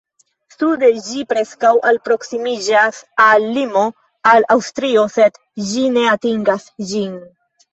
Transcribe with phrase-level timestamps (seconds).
[0.53, 3.85] Sude ĝi preskaŭ alproksimiĝas al limo
[4.33, 5.39] al Aŭstrio, sed
[5.69, 7.17] ĝi ne atingas ĝin.